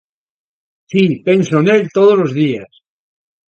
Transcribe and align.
Si, 0.91 1.05
penso 1.27 1.55
nel 1.65 1.81
todos 1.97 2.17
os 2.25 2.31
días. 2.41 2.71